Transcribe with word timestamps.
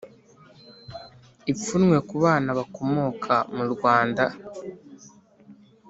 Ipfunwe 1.51 1.97
ku 2.07 2.15
bana 2.23 2.49
bakomoka 2.59 3.33
murwanda 3.55 4.25